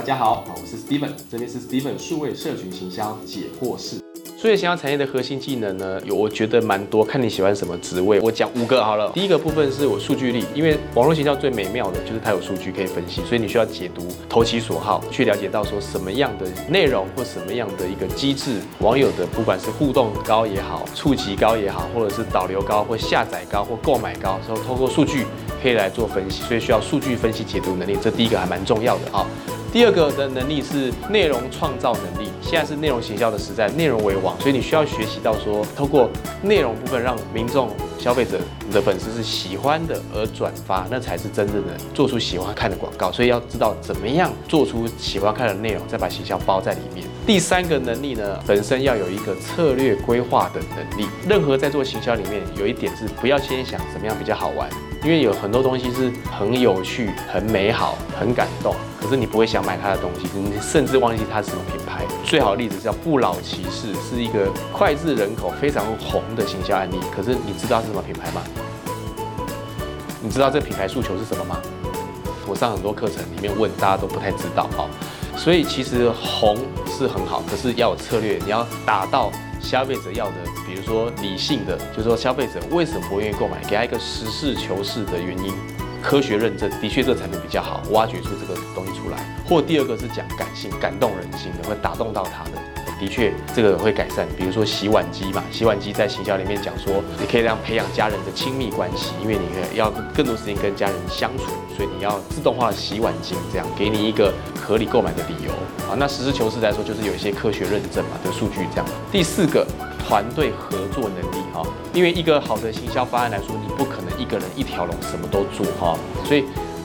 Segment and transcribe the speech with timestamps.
[0.00, 3.98] 大家好，我是 Steven，这边是 Steven 数位社群行销解惑室。
[4.34, 8.18] 数位行销产业的核心技能呢，有我觉得蛮多，看你喜欢什么职位。
[8.22, 9.12] 我讲五个好了。
[9.12, 25.26] 第一个部分是我数据力，因为网络行销最美妙的就是它有数据可以分析，所以你需要解读，投其所好，去了解到说什么样的内容或什么样的一个机制，网友的不管是互动高也好，触及高也好，或者是导流高或下载高或购买高，之后通过数据
[25.62, 29.26] 可以来做分析，所以需要数据分析解读能力，这第一个还蛮重要的啊。
[29.72, 32.28] 第二个的能力是内容创造能力。
[32.42, 36.10] 现在是内容行销的时代，内容为王，所以你需要学习到说，透过
[36.42, 43.12] 内容部分让民众、消费者、你的粉丝是喜欢的而转发，那才是真正的做出喜欢看的广告。
[43.12, 47.06] 所以要知道怎么样做出喜欢看的内容，再把行销包在里面。
[47.24, 51.08] 第三个能力呢，本身要有一个策略规划的能力。
[51.28, 54.68] 任何在做行销里面，有一点是不要先想怎么样比较好玩。
[55.02, 62.04] 因为有很多东西是很有趣、很美好、很感动，可是你不会想买它的东西，你甚至忘记它是什么品牌。
[62.22, 66.96] 最好的例子叫不老骑士，是一个脍炙人口、非常红的行销案例。
[67.16, 68.42] 可是你知道是什么品牌吗？
[70.22, 71.58] 你知道这品牌诉求是什么吗？
[72.46, 74.86] 我上很多课程里面问，大家都不太知道哈。
[75.34, 79.32] 所以其实红是很好，可是要有策略，你要打到。
[79.62, 85.52] 消费者要的，比如说理性的，就是说消费者为什么不愿意购买，给他一个实事求是的原因，
[86.02, 89.18] 科学认证，的确这个产品比较好，挖掘出这个东西出来。
[89.48, 92.52] 或第二个是讲感性，感动人心的，会打动到他的，
[93.00, 94.28] 的确这个会改善。
[94.36, 105.50] 比如说洗碗机嘛，洗碗机在行销里面讲说，你可以让培养家人的亲密关系，因为你要更多时间跟家人相处，所以你要自动化洗碗机，这样给你一个合理购买的理由。
[105.90, 108.86] 啊，那实事求是来说，就是有一些科学认证嘛的数据这样。
[109.10, 109.66] 第四个，
[110.06, 116.44] 团队合作能力哈，因为一个好的行销方案来说，你不可能一个人一条龙什么都做哈，所以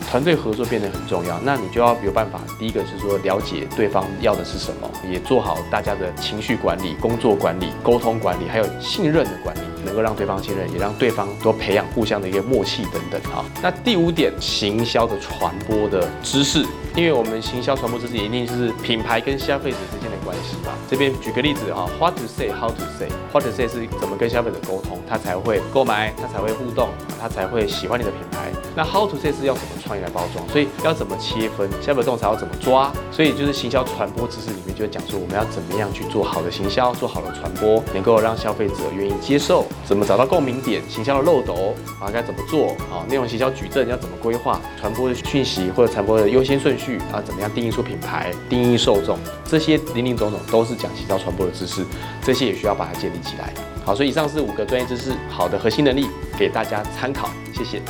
[0.09, 1.39] 团队合作变得很重要。
[1.43, 13.43] 那你就要有办法，第一个是说了解对方要的是什么，也做好大家的情绪管理、工作管理、沟通管理，还有信任的管理，能够让对方信任，也让对方多培养互相的一个默契等等哈。
[13.61, 16.65] 那第五点，行销的传播的知识。
[16.95, 20.71] 因为我们行销传播知识一定是品牌跟消费者之间的关系嘛。
[20.89, 26.87] 这边举个例子哈，What to say, how to say, What to say 是怎么跟消费者沟通，他才会购买，他才会互动，
[27.19, 28.49] 他才会喜欢你的品牌。
[28.75, 46.99] 那 How to say 是要怎么创意来包装，所以要怎么切分消费者洞察要怎么抓，所以就是行销传播知识里面就会讲说我们要怎么样去做好的行销，做好的传播，能够让消费者愿意接受，怎么找到共鸣点，行销的漏斗啊该怎么做啊，内容行销矩阵要怎么规划，传播的讯息或者传播的优先顺序。
[47.11, 51.85] 啊，怎么样定义出品牌、定义受众，这些林林总总都是讲行销传播的知识，
[52.21, 53.53] 这些也需要把它建立起来。
[53.85, 57.81] 好，所以以上是五个专业知识，好的核心能力给大家参考，谢谢。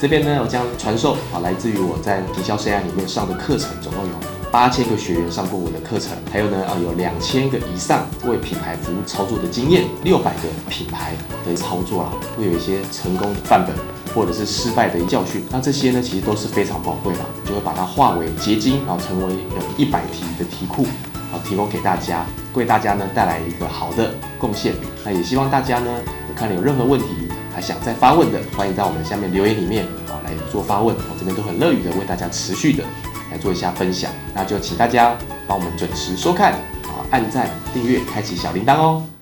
[0.00, 4.12] 这边呢，我将传授啊，来自于我在营销生涯里面上的课程，总共有
[4.50, 11.14] 八千个学员上过我的课程，还有呢，啊，有两千个以上为品牌服务操作的经验，六百个品牌
[11.44, 13.74] 的操作啦，会有一些成功的范本。
[14.14, 20.84] 或者是失败的教训，那这些呢，其实都是非常宝贵的，就会把它化为结晶，然后成为有一百题的题库，
[21.30, 24.72] 啊提供给大家，为大家呢带来一个好的贡献。
[25.04, 25.90] 那也希望大家呢，
[26.26, 27.06] 有看了有任何问题
[27.60, 32.84] 想再发问的，欢迎在我们下面留言里面啊来做发问，我这边都很乐于的为大家持续的
[33.30, 34.10] 来做一下分享。
[34.34, 36.52] 那就请大家帮我们准时收看
[36.84, 39.17] 啊，按赞、订阅、开启小铃铛哦。